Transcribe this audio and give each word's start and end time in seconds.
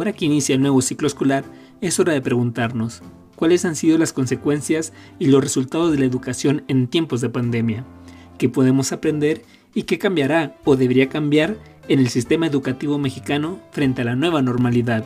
Ahora 0.00 0.14
que 0.14 0.24
inicia 0.24 0.54
el 0.54 0.62
nuevo 0.62 0.80
ciclo 0.80 1.06
escolar, 1.06 1.44
es 1.82 2.00
hora 2.00 2.14
de 2.14 2.22
preguntarnos, 2.22 3.02
¿cuáles 3.36 3.66
han 3.66 3.76
sido 3.76 3.98
las 3.98 4.14
consecuencias 4.14 4.94
y 5.18 5.26
los 5.26 5.42
resultados 5.42 5.92
de 5.92 5.98
la 5.98 6.06
educación 6.06 6.64
en 6.68 6.88
tiempos 6.88 7.20
de 7.20 7.28
pandemia? 7.28 7.84
¿Qué 8.38 8.48
podemos 8.48 8.92
aprender 8.92 9.42
y 9.74 9.82
qué 9.82 9.98
cambiará 9.98 10.56
o 10.64 10.76
debería 10.76 11.10
cambiar 11.10 11.58
en 11.86 11.98
el 11.98 12.08
sistema 12.08 12.46
educativo 12.46 12.96
mexicano 12.96 13.60
frente 13.72 14.00
a 14.00 14.06
la 14.06 14.16
nueva 14.16 14.40
normalidad? 14.40 15.04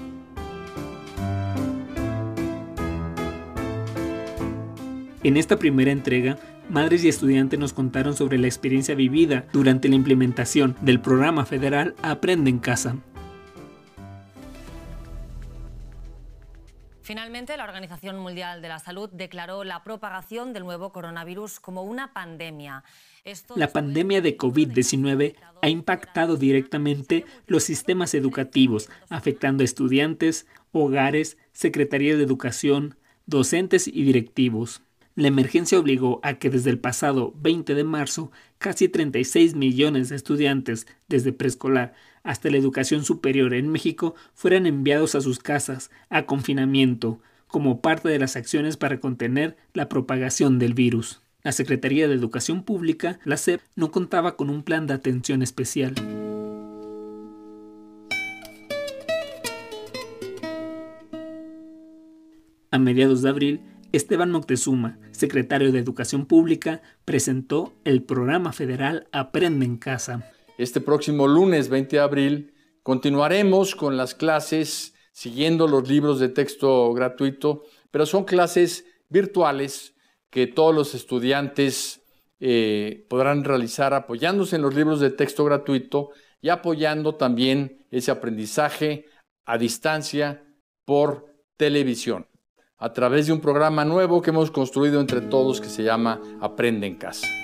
En 5.24 5.36
esta 5.36 5.58
primera 5.58 5.90
entrega, 5.90 6.38
madres 6.70 7.02
y 7.02 7.08
estudiantes 7.08 7.58
nos 7.58 7.72
contaron 7.72 8.14
sobre 8.14 8.38
la 8.38 8.46
experiencia 8.46 8.94
vivida 8.94 9.46
durante 9.52 9.88
la 9.88 9.96
implementación 9.96 10.76
del 10.82 11.00
programa 11.00 11.44
federal 11.46 11.96
Aprende 12.00 12.48
en 12.48 12.60
Casa. 12.60 12.94
Finalmente, 17.04 17.54
la 17.58 17.64
Organización 17.64 18.18
Mundial 18.18 18.62
de 18.62 18.68
la 18.68 18.78
Salud 18.78 19.10
declaró 19.12 19.62
la 19.62 19.84
propagación 19.84 20.54
del 20.54 20.64
nuevo 20.64 20.90
coronavirus 20.90 21.60
como 21.60 21.82
una 21.82 22.14
pandemia. 22.14 22.82
la 23.56 23.68
pandemia 23.68 24.22
de 24.22 24.38
COVID-19 24.38 25.34
ha 25.60 25.68
impactado 25.68 26.38
directamente 26.38 27.26
los 27.46 27.62
sistemas 27.62 28.14
educativos, 28.14 28.88
afectando 29.10 29.60
a 29.60 29.66
estudiantes, 29.66 30.46
hogares, 30.72 31.36
secretarías 31.52 32.16
de 32.16 32.24
educación, 32.24 32.96
docentes 33.26 33.86
y 33.86 34.02
directivos. 34.02 34.80
La 35.14 35.28
emergencia 35.28 35.78
obligó 35.78 36.20
a 36.22 36.38
que 36.38 36.48
desde 36.48 36.70
el 36.70 36.78
pasado 36.78 37.34
20 37.36 37.74
de 37.74 37.84
marzo 37.84 38.32
casi 38.56 38.88
36 38.88 39.54
millones 39.56 40.08
de 40.08 40.16
estudiantes, 40.16 40.86
desde 41.08 41.34
preescolar 41.34 41.92
hasta 42.24 42.50
la 42.50 42.56
educación 42.56 43.04
superior 43.04 43.54
en 43.54 43.68
México, 43.68 44.16
fueran 44.34 44.66
enviados 44.66 45.14
a 45.14 45.20
sus 45.20 45.38
casas 45.38 45.90
a 46.08 46.26
confinamiento 46.26 47.20
como 47.46 47.80
parte 47.80 48.08
de 48.08 48.18
las 48.18 48.34
acciones 48.34 48.76
para 48.76 48.98
contener 48.98 49.56
la 49.74 49.88
propagación 49.88 50.58
del 50.58 50.74
virus. 50.74 51.20
La 51.44 51.52
Secretaría 51.52 52.08
de 52.08 52.14
Educación 52.14 52.64
Pública, 52.64 53.20
la 53.24 53.36
SEP, 53.36 53.60
no 53.76 53.92
contaba 53.92 54.36
con 54.36 54.50
un 54.50 54.64
plan 54.64 54.88
de 54.88 54.94
atención 54.94 55.42
especial. 55.42 55.94
A 62.70 62.78
mediados 62.78 63.22
de 63.22 63.28
abril, 63.28 63.60
Esteban 63.92 64.32
Moctezuma, 64.32 64.98
secretario 65.12 65.70
de 65.70 65.78
Educación 65.78 66.26
Pública, 66.26 66.82
presentó 67.04 67.72
el 67.84 68.02
programa 68.02 68.52
federal 68.52 69.06
Aprende 69.12 69.64
en 69.64 69.76
Casa. 69.76 70.33
Este 70.56 70.80
próximo 70.80 71.26
lunes 71.26 71.68
20 71.68 71.96
de 71.96 72.02
abril 72.02 72.54
continuaremos 72.82 73.74
con 73.74 73.96
las 73.96 74.14
clases 74.14 74.94
siguiendo 75.12 75.66
los 75.66 75.88
libros 75.88 76.20
de 76.20 76.28
texto 76.28 76.92
gratuito, 76.92 77.62
pero 77.90 78.06
son 78.06 78.24
clases 78.24 78.84
virtuales 79.08 79.94
que 80.30 80.46
todos 80.46 80.74
los 80.74 80.94
estudiantes 80.94 82.02
eh, 82.40 83.06
podrán 83.08 83.44
realizar 83.44 83.94
apoyándose 83.94 84.56
en 84.56 84.62
los 84.62 84.74
libros 84.74 85.00
de 85.00 85.10
texto 85.10 85.44
gratuito 85.44 86.10
y 86.40 86.48
apoyando 86.48 87.14
también 87.14 87.86
ese 87.90 88.10
aprendizaje 88.10 89.06
a 89.44 89.58
distancia 89.58 90.44
por 90.84 91.26
televisión 91.56 92.26
a 92.76 92.92
través 92.92 93.26
de 93.26 93.32
un 93.32 93.40
programa 93.40 93.84
nuevo 93.84 94.20
que 94.20 94.30
hemos 94.30 94.50
construido 94.50 95.00
entre 95.00 95.20
todos 95.20 95.60
que 95.60 95.68
se 95.68 95.84
llama 95.84 96.20
Aprende 96.40 96.86
en 96.86 96.96
Casa. 96.96 97.43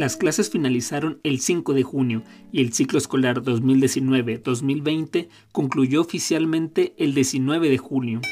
Las 0.00 0.16
clases 0.16 0.48
finalizaron 0.48 1.20
el 1.24 1.40
5 1.40 1.74
de 1.74 1.82
junio 1.82 2.22
y 2.52 2.62
el 2.62 2.72
ciclo 2.72 2.96
escolar 2.96 3.42
2019-2020 3.42 5.28
concluyó 5.52 6.00
oficialmente 6.00 6.94
el 6.96 7.12
19 7.12 7.68
de 7.68 7.76
junio. 7.76 8.22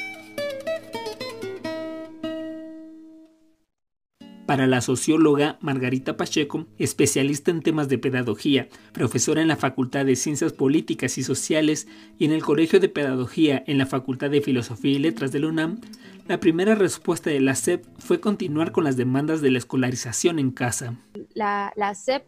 Para 4.49 4.67
la 4.67 4.81
socióloga 4.81 5.59
Margarita 5.61 6.17
Pacheco, 6.17 6.65
especialista 6.79 7.51
en 7.51 7.61
temas 7.61 7.91
de 7.91 7.99
pedagogía, 7.99 8.71
profesora 8.95 9.43
en 9.43 9.49
la 9.49 9.57
Facultad 9.57 10.07
de 10.07 10.17
Ciencias 10.17 10.55
Políticas 10.55 11.19
y 11.19 11.23
Sociales 11.23 11.87
y 12.19 12.25
en 12.25 12.33
el 12.33 12.43
Colegio 12.43 12.81
de 12.81 12.89
Pedagogía 12.89 13.63
en 13.67 13.77
la 13.77 13.85
Facultad 13.85 14.31
de 14.31 14.41
Filosofía 14.41 14.93
y 14.93 15.01
Letras 15.01 15.33
de 15.33 15.41
la 15.41 15.49
UNAM, 15.49 15.83
la 16.29 16.41
primera 16.41 16.75
respuesta 16.75 17.29
de 17.29 17.41
la 17.41 17.55
SEP 17.55 17.85
fue 17.99 18.21
continuar 18.21 18.73
con 18.73 18.85
las 18.85 18.97
demandas 18.97 19.43
de 19.43 19.51
la 19.51 19.59
escolarización 19.59 20.39
en 20.39 20.51
casa. 20.51 20.97
La, 21.35 21.71
la 21.77 21.95
SEP 21.95 22.25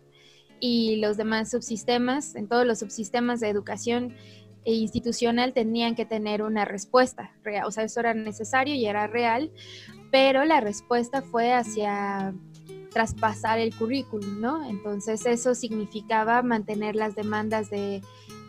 y 0.60 0.96
los 0.96 1.16
demás 1.16 1.50
subsistemas, 1.50 2.34
en 2.34 2.48
todos 2.48 2.66
los 2.66 2.80
subsistemas 2.80 3.40
de 3.40 3.48
educación 3.48 4.14
e 4.66 4.74
institucional 4.74 5.54
tenían 5.54 5.94
que 5.94 6.04
tener 6.04 6.42
una 6.42 6.66
respuesta, 6.66 7.32
o 7.64 7.70
sea, 7.70 7.84
eso 7.84 8.00
era 8.00 8.12
necesario 8.12 8.74
y 8.74 8.84
era 8.84 9.06
real, 9.06 9.50
pero 10.10 10.44
la 10.44 10.60
respuesta 10.60 11.22
fue 11.22 11.52
hacia 11.52 12.34
traspasar 12.90 13.58
el 13.58 13.74
currículum, 13.74 14.40
¿no? 14.40 14.68
Entonces 14.68 15.24
eso 15.26 15.54
significaba 15.54 16.42
mantener 16.42 16.96
las 16.96 17.14
demandas 17.14 17.70
de, 17.70 18.02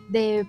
de, 0.09 0.47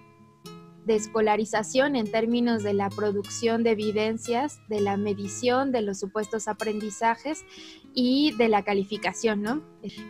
escolarización 0.86 1.94
en 1.94 2.10
términos 2.10 2.62
de 2.62 2.74
la 2.74 2.88
producción 2.88 3.62
de 3.62 3.70
evidencias, 3.70 4.60
de 4.68 4.80
la 4.80 4.96
medición 4.96 5.72
de 5.72 5.82
los 5.82 6.00
supuestos 6.00 6.48
aprendizajes 6.48 7.44
y 7.94 8.34
de 8.36 8.48
la 8.48 8.62
calificación, 8.62 9.42
¿no? 9.42 9.62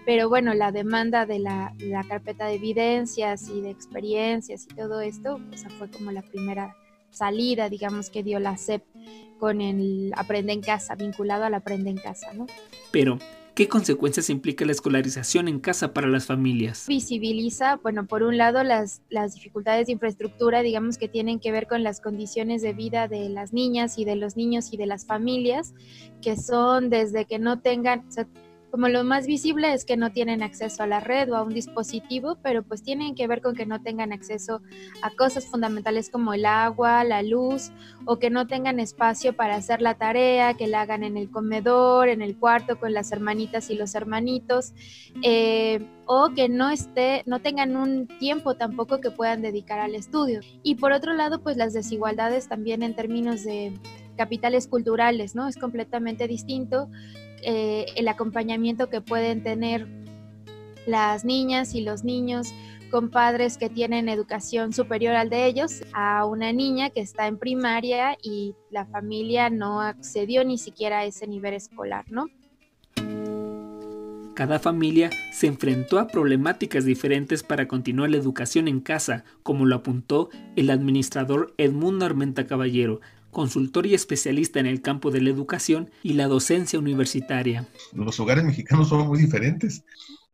Pero 0.07 0.29
bueno, 0.29 0.55
la 0.55 0.73
demanda 0.73 1.27
de 1.27 1.41
la, 1.41 1.75
la 1.79 2.05
carpeta 2.05 2.47
de 2.47 2.55
evidencias 2.55 3.49
y 3.49 3.61
de 3.61 3.71
experiencias 3.71 4.67
y 4.71 4.75
todo 4.75 5.01
esto, 5.01 5.41
esa 5.53 5.69
fue 5.71 5.91
como 5.91 6.11
la 6.13 6.23
primera 6.23 6.77
salida, 7.13 7.69
digamos, 7.69 8.11
que 8.11 8.23
dio 8.23 8.41
la 8.41 8.57
SEP 8.57 8.83
con 9.39 9.61
el 9.61 10.13
Aprende 10.17 10.53
en 10.53 10.61
Casa, 10.61 10.95
vinculado 10.95 11.45
al 11.45 11.55
Aprende 11.55 11.91
en 11.91 11.99
Casa, 11.99 12.33
¿no? 12.33 12.47
Pero, 12.91 13.19
¿qué 13.55 13.69
consecuencias 13.69 14.31
implica 14.31 14.65
la 14.65 14.73
escolarización 14.73 15.49
en 15.49 15.61
casa 15.61 15.93
para 15.93 16.09
las 16.09 16.27
familias? 16.27 16.87
Visibiliza, 16.89 17.77
bueno, 17.77 18.07
por 18.07 18.23
un 18.23 18.39
lado 18.39 18.63
las, 18.63 19.03
las 19.09 19.35
dificultades 19.35 19.87
de 19.87 19.93
infraestructura, 19.93 20.63
digamos, 20.63 20.97
que 20.97 21.09
tienen 21.09 21.41
que 21.41 21.53
ver 21.53 21.67
con 21.67 21.83
las 21.83 22.01
condiciones 22.01 22.63
de 22.63 22.73
vida 22.73 23.09
de 23.09 23.29
las 23.29 23.53
niñas 23.53 23.99
y 23.99 24.05
de 24.05 24.17
los 24.17 24.37
niños 24.37 24.73
y 24.73 24.77
de 24.77 24.87
las 24.87 25.07
familias, 25.07 25.75
que 26.21 26.37
son 26.37 26.89
desde 26.89 27.25
que 27.25 27.39
no 27.39 27.61
tengan, 27.61 28.05
como 28.73 28.89
lo 28.89 29.05
más 29.05 29.27
visible 29.27 29.75
es 29.75 29.85
que 29.85 29.99
no 29.99 30.13
tienen 30.13 30.43
acceso 30.43 30.83
a 30.83 30.87
la 30.87 30.99
red 30.99 31.31
o 31.31 31.37
a 31.37 31.43
un 31.43 31.53
dispositivo, 31.53 32.39
pero 32.43 32.63
pues 32.63 32.83
tienen 32.83 33.15
que 33.15 33.27
ver 33.27 33.43
con 33.43 33.55
que 33.55 33.67
no 33.67 33.83
tengan 33.83 34.15
acceso 34.15 34.63
a 35.03 35.11
cosas 35.11 35.45
fundamentales 35.45 36.09
como 36.09 36.33
el 36.33 36.47
agua, 36.47 37.05
la 37.05 37.23
luz, 37.23 37.71
o 38.07 38.19
que 38.19 38.31
no 38.31 38.47
tengan 38.47 38.81
espacio 38.81 39.35
para 39.35 39.57
hacer 39.57 39.83
la 39.83 39.97
tarea, 39.97 40.55
que 40.55 40.69
la 40.69 40.81
hagan 40.81 41.05
en 41.05 41.19
el 41.19 41.31
comedor, 41.31 42.09
en 42.09 42.23
el 42.23 42.35
cuarto 42.35 42.81
con 42.81 42.95
las 42.95 43.13
hermanitas 43.13 43.69
y 43.69 43.75
los 43.75 43.95
hermanitos, 43.95 44.73
eh, 45.23 45.87
o 46.07 46.31
que 46.35 46.49
no 46.49 46.71
esté, 46.71 47.25
no 47.27 47.43
tengan 47.43 47.77
un 47.77 48.09
tiempo 48.19 48.55
tampoco 48.55 49.03
que 49.03 49.11
puedan 49.11 49.43
dedicar 49.43 49.81
al 49.81 49.95
estudio. 49.95 50.41
Y 50.63 50.77
por 50.77 50.93
otro 50.93 51.13
lado, 51.13 51.43
pues 51.43 51.59
las 51.59 51.75
desigualdades 51.75 52.49
también 52.49 52.83
en 52.83 52.97
términos 52.97 53.45
de 53.45 53.75
capitales 54.17 54.67
culturales, 54.67 55.35
¿no? 55.35 55.47
Es 55.47 55.59
completamente 55.59 56.27
distinto 56.27 56.89
eh, 57.43 57.87
el 57.97 58.09
acompañamiento 58.09 58.89
que 58.89 59.01
pueden 59.01 59.43
tener 59.43 59.87
las 60.87 61.25
niñas 61.25 61.75
y 61.75 61.83
los 61.83 62.05
niños 62.05 62.53
con 62.91 63.09
padres 63.09 63.57
que 63.57 63.71
tienen 63.71 64.09
educación 64.09 64.73
superior 64.73 65.15
al 65.15 65.31
de 65.31 65.47
ellos 65.47 65.83
a 65.95 66.27
una 66.27 66.53
niña 66.53 66.91
que 66.91 67.01
está 67.01 67.27
en 67.27 67.39
primaria 67.39 68.19
y 68.23 68.55
la 68.71 68.85
familia 68.85 69.49
no 69.49 69.81
accedió 69.81 70.45
ni 70.45 70.59
siquiera 70.59 70.99
a 70.99 71.05
ese 71.07 71.27
nivel 71.27 71.55
escolar, 71.55 72.05
¿no? 72.11 72.29
Cada 74.35 74.59
familia 74.59 75.11
se 75.31 75.47
enfrentó 75.47 75.99
a 75.99 76.07
problemáticas 76.07 76.85
diferentes 76.85 77.43
para 77.43 77.69
continuar 77.69 78.11
la 78.11 78.17
educación 78.17 78.67
en 78.67 78.81
casa, 78.81 79.25
como 79.43 79.67
lo 79.67 79.77
apuntó 79.77 80.31
el 80.57 80.71
administrador 80.71 81.55
Edmundo 81.59 82.07
Armenta 82.07 82.47
Caballero, 82.47 83.01
consultor 83.33 83.87
y 83.87 83.95
especialista 83.95 84.61
en 84.61 84.67
el 84.67 84.83
campo 84.83 85.11
de 85.11 85.21
la 85.21 85.31
educación 85.31 85.91
y 86.05 86.13
la 86.13 86.29
docencia 86.29 86.79
universitaria. 86.79 87.69
Los 87.93 88.21
hogares 88.21 88.45
mexicanos 88.45 88.91
son 88.91 89.09
muy 89.09 89.19
diferentes. 89.19 89.83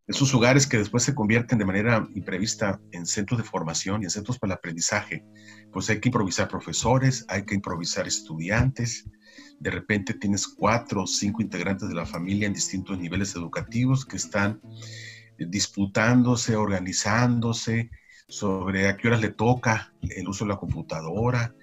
Esos 0.07 0.35
hogares 0.35 0.67
que 0.67 0.79
después 0.79 1.03
se 1.03 1.15
convierten 1.15 1.59
de 1.59 1.65
manera 1.65 2.09
imprevista 2.15 2.81
en 2.93 3.07
centros 3.07 3.39
de 3.39 3.45
formación 3.45 4.03
y 4.03 4.05
en 4.07 4.11
centros 4.11 4.39
para 4.39 4.55
el 4.55 4.59
aprendizaje, 4.59 5.25
pues 5.73 5.89
hay 5.91 6.01
que 6.01 6.09
improvisar 6.09 6.49
profesores, 6.49 7.25
hay 7.29 7.45
que 7.45 7.55
improvisar 7.55 8.07
estudiantes. 8.07 9.05
De 9.61 9.71
repente 9.71 10.15
tienes 10.15 10.49
cuatro 10.49 11.03
o 11.03 11.07
cinco 11.07 11.43
integrantes 11.43 11.89
de 11.89 11.95
la 11.95 12.07
familia 12.07 12.47
en 12.47 12.55
distintos 12.55 12.99
niveles 12.99 13.35
educativos 13.37 14.05
que 14.05 14.17
están 14.17 14.61
disputándose, 15.39 16.57
organizándose 16.57 17.91
sobre 18.29 18.89
a 18.89 18.97
qué 18.97 19.09
horas 19.09 19.21
le 19.21 19.31
toca 19.31 19.93
el 20.03 20.27
uso 20.29 20.45
de 20.45 20.51
la 20.51 20.57
computadora, 20.57 21.55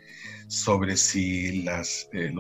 sobre 0.48 0.98
si 0.98 1.64
las, 1.64 2.10
eh, 2.14 2.34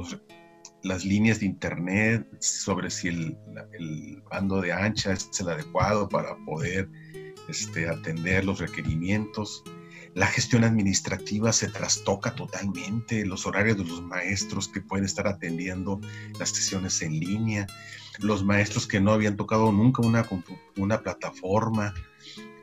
las 0.84 1.06
líneas 1.06 1.40
de 1.40 1.48
internet, 1.48 2.28
sobre 2.40 2.90
si 2.90 3.07
el, 3.10 3.38
bando 4.30 4.62
de 4.62 4.72
ancha 4.72 5.13
es 5.13 5.30
el 5.40 5.50
adecuado 5.50 6.07
para 6.07 6.36
poder 6.46 6.90
este, 7.50 7.90
atender 7.90 8.46
los 8.46 8.60
requerimientos. 8.60 9.63
la 10.13 10.28
gestión 10.28 10.63
administrativa 10.63 11.52
se 11.52 11.68
trastoca 11.68 12.34
totalmente, 12.36 13.25
los 13.25 13.46
horarios 13.46 13.78
de 13.78 13.84
los 13.84 14.02
maestros 14.02 14.69
que 14.69 14.80
pueden 14.80 15.06
estar 15.06 15.28
atendiendo 15.28 16.00
las 16.40 16.50
sesiones 16.50 17.01
en 17.01 17.19
línea, 17.19 17.68
los 18.19 18.44
maestros 18.46 18.88
que 18.88 19.01
no 19.01 19.12
habían 19.12 19.36
tocado 19.36 19.74
nunca 19.74 20.01
una, 20.01 20.25
una 20.78 21.01
plataforma. 21.01 21.94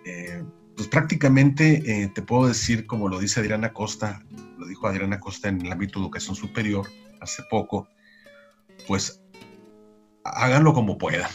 Eh, 0.06 0.42
pues 0.76 0.88
prácticamente 0.88 1.82
eh, 1.86 2.08
te 2.08 2.22
puedo 2.22 2.48
decir, 2.48 2.86
como 2.86 3.08
lo 3.08 3.18
dice 3.18 3.40
Adriana 3.40 3.72
Costa, 3.72 4.22
lo 4.58 4.66
dijo 4.66 4.86
Adriana 4.86 5.20
Costa 5.20 5.48
en 5.48 5.64
el 5.64 5.72
ámbito 5.72 5.98
de 5.98 6.06
educación 6.06 6.36
superior 6.36 6.86
hace 7.20 7.42
poco, 7.50 7.88
pues 8.86 9.22
háganlo 10.24 10.72
como 10.72 10.98
puedan. 10.98 11.30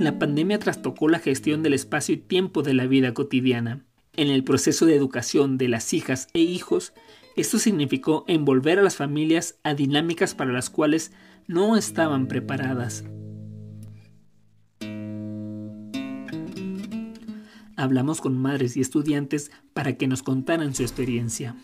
La 0.00 0.18
pandemia 0.18 0.58
trastocó 0.58 1.08
la 1.08 1.18
gestión 1.18 1.62
del 1.62 1.72
espacio 1.72 2.14
y 2.14 2.18
tiempo 2.18 2.62
de 2.62 2.74
la 2.74 2.86
vida 2.86 3.14
cotidiana. 3.14 3.84
En 4.14 4.28
el 4.28 4.44
proceso 4.44 4.84
de 4.84 4.94
educación 4.94 5.58
de 5.58 5.68
las 5.68 5.92
hijas 5.94 6.28
e 6.34 6.40
hijos, 6.40 6.92
esto 7.34 7.58
significó 7.58 8.24
envolver 8.28 8.78
a 8.78 8.82
las 8.82 8.96
familias 8.96 9.58
a 9.62 9.74
dinámicas 9.74 10.34
para 10.34 10.52
las 10.52 10.70
cuales 10.70 11.12
no 11.46 11.76
estaban 11.76 12.26
preparadas. 12.26 13.04
Hablamos 17.76 18.22
con 18.22 18.38
madres 18.38 18.76
y 18.76 18.80
estudiantes 18.80 19.50
para 19.74 19.92
que 19.94 20.06
nos 20.06 20.22
contaran 20.22 20.74
su 20.74 20.82
experiencia. 20.82 21.54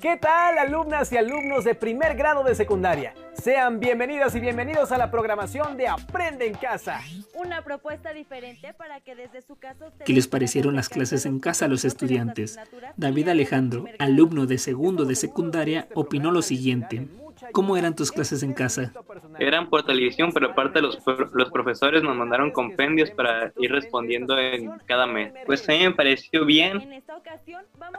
¿Qué 0.00 0.16
tal, 0.16 0.56
alumnas 0.58 1.10
y 1.10 1.16
alumnos 1.16 1.64
de 1.64 1.74
primer 1.74 2.16
grado 2.16 2.44
de 2.44 2.54
secundaria? 2.54 3.14
Sean 3.32 3.80
bienvenidas 3.80 4.32
y 4.36 4.40
bienvenidos 4.40 4.92
a 4.92 4.98
la 4.98 5.10
programación 5.10 5.76
de 5.76 5.88
Aprende 5.88 6.46
en 6.46 6.54
Casa. 6.54 7.00
Una 7.34 7.62
propuesta 7.62 8.12
diferente 8.12 8.72
para 8.74 9.00
que 9.00 9.16
desde 9.16 9.42
su 9.42 9.56
casa... 9.56 9.86
¿Qué 10.04 10.12
les 10.12 10.28
parecieron 10.28 10.76
las 10.76 10.88
clases 10.88 11.26
en 11.26 11.40
casa 11.40 11.64
a 11.64 11.68
los 11.68 11.84
estudiantes? 11.84 12.60
David 12.96 13.30
Alejandro, 13.30 13.86
alumno 13.98 14.46
de 14.46 14.58
segundo 14.58 15.04
de 15.04 15.16
secundaria, 15.16 15.88
opinó 15.96 16.30
lo 16.30 16.42
siguiente. 16.42 17.08
¿Cómo 17.52 17.76
eran 17.76 17.94
tus 17.94 18.12
clases 18.12 18.42
en 18.42 18.52
casa? 18.52 18.92
Eran 19.38 19.68
por 19.68 19.82
televisión, 19.84 20.32
pero 20.32 20.50
aparte 20.50 20.80
los, 20.80 20.98
los 21.32 21.50
profesores 21.50 22.02
nos 22.02 22.16
mandaron 22.16 22.50
compendios 22.50 23.10
para 23.10 23.52
ir 23.58 23.70
respondiendo 23.70 24.38
en 24.38 24.70
cada 24.86 25.06
mes. 25.06 25.32
Pues 25.46 25.68
a 25.68 25.72
mí 25.72 25.80
me 25.80 25.92
pareció 25.92 26.44
bien, 26.44 27.02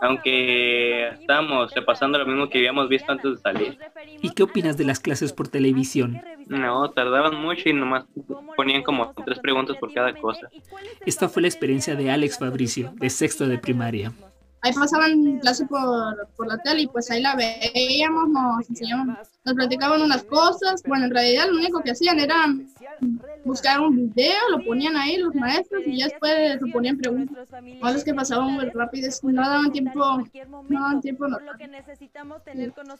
aunque 0.01 1.09
estábamos 1.09 1.74
repasando 1.74 2.18
lo 2.18 2.25
mismo 2.25 2.50
que 2.50 2.59
habíamos 2.59 2.89
visto 2.89 3.12
antes 3.12 3.31
de 3.31 3.38
salir. 3.38 3.77
¿Y 4.21 4.31
qué 4.31 4.44
opinas 4.44 4.77
de 4.77 4.86
las 4.86 5.00
clases 5.00 5.33
por 5.33 5.47
televisión? 5.47 6.21
No, 6.47 6.89
tardaban 6.92 7.35
mucho 7.35 7.69
y 7.69 7.74
nomás 7.74 8.06
ponían 8.56 8.83
como 8.83 9.13
tres 9.25 9.39
preguntas 9.39 9.77
por 9.77 9.94
cada 9.94 10.13
cosa. 10.13 10.50
Esta 11.06 11.30
fue 11.30 11.42
la 11.42 11.47
experiencia 11.47 11.95
de 11.95 12.12
Alex 12.12 12.39
Fabricio, 12.39 12.92
de 12.95 13.09
sexto 13.09 13.47
de 13.47 13.57
primaria 13.57 14.12
ahí 14.61 14.73
pasaban 14.73 15.39
clase 15.39 15.65
por, 15.65 16.27
por 16.35 16.47
la 16.47 16.57
tele 16.57 16.81
y 16.81 16.88
pues 16.88 17.09
ahí 17.11 17.21
la 17.21 17.35
veíamos, 17.35 18.29
nos 18.29 18.69
enseñaban, 18.69 19.17
nos 19.45 19.53
platicaban 19.56 20.01
unas 20.01 20.23
cosas. 20.23 20.83
Bueno, 20.83 21.06
en 21.06 21.11
realidad 21.11 21.47
lo 21.50 21.57
único 21.57 21.81
que 21.81 21.91
hacían 21.91 22.19
era 22.19 22.45
buscar 23.45 23.79
un 23.79 24.13
video, 24.13 24.50
lo 24.51 24.63
ponían 24.63 24.95
ahí 24.97 25.17
los 25.17 25.33
maestros 25.35 25.83
y 25.85 25.97
ya 25.97 26.06
después 26.06 26.61
lo 26.61 26.71
ponían 26.71 26.97
preguntas. 26.97 27.47
O 27.81 27.91
los 27.91 28.03
que 28.03 28.13
pasaban 28.13 28.53
muy 28.53 28.65
rápido, 28.69 29.09
no 29.23 29.41
daban 29.41 29.71
tiempo, 29.71 30.23
no 30.67 30.79
daban 30.79 31.01
tiempo. 31.01 31.27
No. 31.27 31.38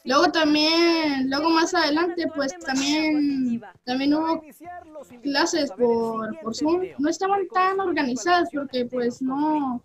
Luego 0.06 0.32
también, 0.32 1.30
luego 1.30 1.50
más 1.50 1.74
adelante, 1.74 2.26
pues 2.36 2.58
también, 2.60 3.62
también 3.84 4.14
hubo 4.14 4.42
clases 5.22 5.72
por, 5.72 6.40
por 6.40 6.56
Zoom. 6.56 6.84
No 6.98 7.10
estaban 7.10 7.48
tan 7.50 7.80
organizadas 7.80 8.50
porque 8.54 8.86
pues 8.86 9.22
no 9.22 9.84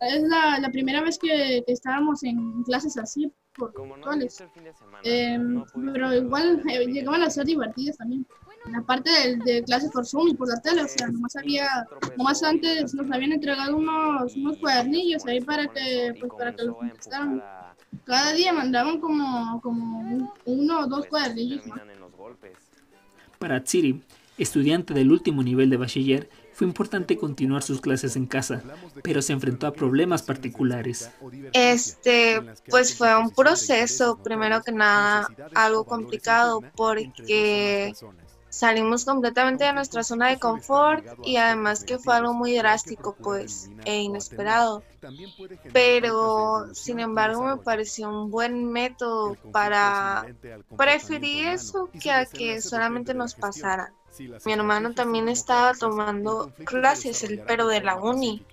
es 0.00 0.22
la, 0.22 0.58
la 0.60 0.70
primera 0.70 1.02
vez 1.02 1.18
que, 1.18 1.62
estábamos 1.66 2.22
en 2.22 2.62
clases 2.64 2.96
así, 2.96 3.32
por 3.54 3.72
virtuales. 3.72 4.42
Em, 5.02 5.64
pero 5.92 6.14
igual 6.14 6.62
eh, 6.70 6.86
llegaban 6.86 7.22
a 7.22 7.30
ser 7.30 7.46
divertidas 7.46 7.96
también. 7.96 8.26
Aparte 8.76 9.10
de, 9.10 9.36
de, 9.36 9.64
clases 9.64 9.90
por 9.90 10.06
Zoom 10.06 10.28
y 10.28 10.34
por 10.34 10.48
la 10.48 10.60
tele, 10.60 10.82
o 10.82 10.88
sea, 10.88 11.08
nomás 11.08 11.34
había, 11.36 11.68
nomás 12.16 12.42
antes 12.42 12.94
nos 12.94 13.10
habían 13.10 13.32
entregado 13.32 13.76
unos, 13.76 14.34
unos 14.36 14.58
cuadernillos 14.58 15.24
ahí 15.26 15.40
para 15.40 15.66
que, 15.68 16.14
pues, 16.18 16.32
para 16.36 16.54
que 16.54 16.64
los 16.64 16.76
contestaran. 16.76 17.42
Cada 18.04 18.32
día 18.32 18.52
mandaban 18.52 19.00
como, 19.00 19.60
como 19.62 20.34
uno 20.44 20.80
o 20.80 20.86
dos 20.86 21.06
cuadernillos. 21.06 21.62
Para 23.38 23.62
Tsiri, 23.62 24.02
estudiante 24.36 24.94
del 24.94 25.10
último 25.12 25.42
nivel 25.42 25.70
de 25.70 25.76
bachiller, 25.76 26.28
fue 26.58 26.66
importante 26.66 27.16
continuar 27.16 27.62
sus 27.62 27.80
clases 27.80 28.16
en 28.16 28.26
casa, 28.26 28.64
pero 29.04 29.22
se 29.22 29.32
enfrentó 29.32 29.68
a 29.68 29.72
problemas 29.72 30.24
particulares. 30.24 31.08
Este, 31.52 32.42
pues 32.68 32.98
fue 32.98 33.16
un 33.16 33.30
proceso, 33.30 34.18
primero 34.20 34.60
que 34.64 34.72
nada, 34.72 35.28
algo 35.54 35.84
complicado 35.84 36.60
porque 36.74 37.94
salimos 38.48 39.04
completamente 39.04 39.64
de 39.64 39.72
nuestra 39.72 40.02
zona 40.02 40.28
de 40.28 40.38
confort 40.38 41.04
y 41.24 41.36
además 41.36 41.84
que 41.84 41.98
fue 41.98 42.14
algo 42.14 42.32
muy 42.34 42.56
drástico 42.56 43.14
pues 43.14 43.70
e 43.84 44.00
inesperado 44.00 44.82
pero 45.72 46.74
sin 46.74 47.00
embargo 47.00 47.42
me 47.42 47.56
pareció 47.58 48.08
un 48.08 48.30
buen 48.30 48.70
método 48.72 49.36
para 49.52 50.26
preferir 50.76 51.48
eso 51.48 51.90
que 52.00 52.10
a 52.10 52.26
que 52.26 52.60
solamente 52.60 53.14
nos 53.14 53.34
pasara 53.34 53.92
mi 54.44 54.52
hermano 54.52 54.94
también 54.94 55.28
estaba 55.28 55.74
tomando 55.74 56.52
clases, 56.64 57.24
pero 57.46 57.68
de 57.68 57.80
la 57.80 57.96
uni. 57.96 58.44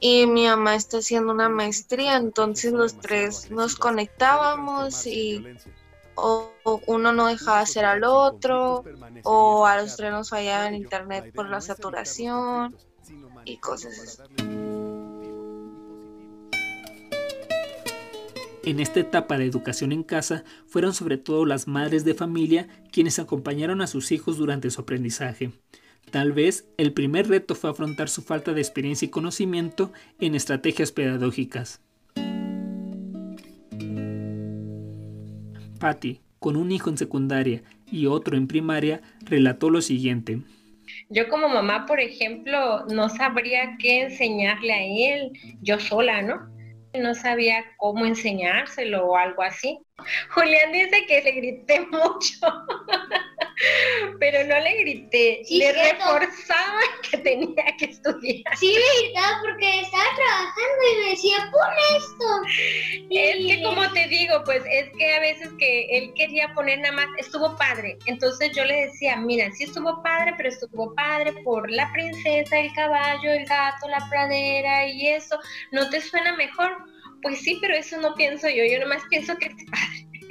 Y 0.00 0.26
mi 0.26 0.46
mamá 0.46 0.74
está 0.74 0.98
haciendo 0.98 1.32
una 1.32 1.48
maestría, 1.48 2.16
entonces 2.16 2.72
los 2.72 2.98
tres 3.00 3.50
nos 3.50 3.76
conectábamos 3.76 5.06
y 5.06 5.44
o, 6.14 6.52
uno 6.86 7.12
no 7.12 7.26
dejaba 7.26 7.60
hacer 7.60 7.84
al 7.84 8.04
otro, 8.04 8.84
o 9.24 9.66
a 9.66 9.80
los 9.80 9.96
tres 9.96 10.12
nos 10.12 10.30
fallaba 10.30 10.68
el 10.68 10.74
internet 10.74 11.32
por 11.34 11.48
la 11.48 11.60
saturación 11.60 12.76
y 13.44 13.56
cosas 13.58 13.98
así. 13.98 14.22
En 18.64 18.78
esta 18.78 19.00
etapa 19.00 19.38
de 19.38 19.46
educación 19.46 19.90
en 19.90 20.04
casa 20.04 20.44
fueron 20.68 20.94
sobre 20.94 21.18
todo 21.18 21.44
las 21.46 21.66
madres 21.66 22.04
de 22.04 22.14
familia 22.14 22.68
quienes 22.92 23.18
acompañaron 23.18 23.82
a 23.82 23.88
sus 23.88 24.12
hijos 24.12 24.36
durante 24.36 24.70
su 24.70 24.82
aprendizaje. 24.82 25.50
Tal 26.12 26.32
vez 26.32 26.66
el 26.76 26.92
primer 26.92 27.28
reto 27.28 27.56
fue 27.56 27.70
afrontar 27.70 28.08
su 28.08 28.22
falta 28.22 28.52
de 28.52 28.60
experiencia 28.60 29.06
y 29.06 29.10
conocimiento 29.10 29.92
en 30.20 30.36
estrategias 30.36 30.92
pedagógicas. 30.92 31.80
Patty, 35.82 36.20
con 36.38 36.54
un 36.54 36.70
hijo 36.70 36.90
en 36.90 36.96
secundaria 36.96 37.60
y 37.90 38.06
otro 38.06 38.36
en 38.36 38.46
primaria, 38.46 39.02
relató 39.24 39.68
lo 39.68 39.82
siguiente. 39.82 40.38
Yo 41.08 41.28
como 41.28 41.48
mamá, 41.48 41.86
por 41.86 41.98
ejemplo, 41.98 42.86
no 42.86 43.08
sabría 43.08 43.76
qué 43.80 44.02
enseñarle 44.02 44.72
a 44.72 44.84
él 44.84 45.32
yo 45.60 45.80
sola, 45.80 46.22
¿no? 46.22 46.52
no 47.00 47.14
sabía 47.14 47.64
cómo 47.78 48.04
enseñárselo 48.04 49.06
o 49.06 49.16
algo 49.16 49.42
así. 49.42 49.78
Julián 50.30 50.72
dice 50.72 51.06
que 51.06 51.22
le 51.22 51.32
grité 51.32 51.80
mucho, 51.90 52.46
pero 54.18 54.46
no 54.46 54.60
le 54.60 54.76
grité, 54.82 55.42
le 55.48 55.72
reforzaba 55.72 56.80
que 57.08 57.18
tenía 57.18 57.64
que 57.78 57.86
estudiar. 57.86 58.56
Sí, 58.56 58.74
le 58.74 59.06
gritaba 59.06 59.40
porque 59.42 59.80
estaba 59.80 60.04
trabajando 60.16 60.82
y 60.92 61.04
me 61.04 61.10
decía, 61.10 61.50
pon 61.50 61.70
esto. 61.96 63.08
Es 63.48 63.56
que 63.56 63.62
como 63.62 63.90
te 63.92 64.08
digo, 64.08 64.42
pues 64.44 64.62
es 64.70 64.90
que 64.96 65.14
a 65.14 65.20
veces 65.20 65.50
que 65.58 65.86
él 65.90 66.12
quería 66.14 66.52
poner 66.54 66.80
nada 66.80 66.94
más, 66.94 67.06
estuvo 67.18 67.56
padre. 67.56 67.98
Entonces 68.06 68.52
yo 68.54 68.64
le 68.64 68.86
decía, 68.86 69.16
mira, 69.16 69.50
sí 69.52 69.64
estuvo 69.64 70.02
padre, 70.02 70.34
pero 70.36 70.48
estuvo 70.48 70.94
padre 70.94 71.32
por 71.44 71.70
la 71.70 71.90
princesa, 71.92 72.58
el 72.58 72.72
caballo, 72.74 73.32
el 73.32 73.44
gato, 73.46 73.88
la 73.88 74.06
pradera 74.08 74.86
y 74.86 75.08
eso. 75.08 75.38
¿No 75.70 75.88
te 75.90 76.00
suena 76.00 76.36
mejor? 76.36 76.76
Pues 77.22 77.40
sí, 77.40 77.58
pero 77.60 77.74
eso 77.74 78.00
no 78.00 78.14
pienso 78.14 78.48
yo, 78.48 78.64
yo 78.64 78.80
nomás 78.80 79.02
pienso 79.08 79.36
que 79.38 79.50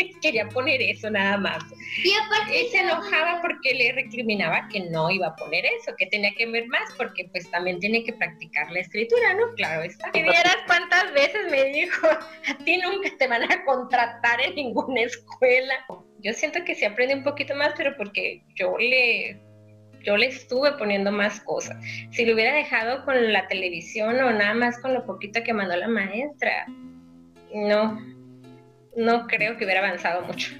quería 0.22 0.48
poner 0.50 0.82
eso 0.82 1.10
nada 1.10 1.38
más. 1.38 1.64
Y 2.04 2.14
aparte 2.14 2.70
se 2.70 2.80
enojaba 2.80 3.42
porque 3.42 3.74
le 3.74 3.92
recriminaba 3.94 4.68
que 4.70 4.82
no 4.90 5.10
iba 5.10 5.28
a 5.28 5.36
poner 5.36 5.66
eso, 5.66 5.94
que 5.98 6.08
tenía 6.08 6.32
que 6.36 6.48
ver 6.48 6.68
más, 6.68 6.94
porque 6.98 7.28
pues 7.32 7.50
también 7.52 7.80
tiene 7.80 8.04
que 8.04 8.14
practicar 8.14 8.72
la 8.72 8.80
escritura, 8.80 9.34
¿no? 9.34 9.54
Claro 9.56 9.84
está. 9.84 10.10
Y 10.14 10.24
vieras 10.24 10.58
cuántas 10.68 11.14
veces 11.14 11.50
me 11.50 11.66
dijo, 11.66 12.08
a 12.08 12.58
ti 12.64 12.78
nunca 12.78 13.10
te 13.18 13.28
van 13.28 13.52
a 13.52 13.64
contratar 13.66 14.42
en 14.42 14.56
ninguna 14.56 15.02
escuela. 15.02 15.86
Yo 16.20 16.34
siento 16.34 16.64
que 16.66 16.76
se 16.76 16.86
aprende 16.86 17.16
un 17.16 17.24
poquito 17.24 17.56
más, 17.56 17.74
pero 17.78 17.96
porque 17.98 18.44
yo 18.56 18.78
le 18.78 19.40
yo 20.04 20.18
le 20.18 20.28
estuve 20.28 20.72
poniendo 20.74 21.12
más 21.12 21.40
cosas. 21.42 21.78
Si 22.12 22.26
lo 22.26 22.34
hubiera 22.34 22.56
dejado 22.56 23.06
con 23.06 23.32
la 23.32 23.48
televisión 23.48 24.20
o 24.20 24.32
nada 24.32 24.54
más 24.54 24.80
con 24.80 24.94
lo 24.94 25.06
poquito 25.06 25.44
que 25.44 25.54
mandó 25.54 25.76
la 25.76 25.88
maestra, 25.88 26.66
no, 27.54 28.00
no 28.96 29.28
creo 29.28 29.58
que 29.58 29.66
hubiera 29.66 29.86
avanzado 29.86 30.22
mucho. 30.24 30.54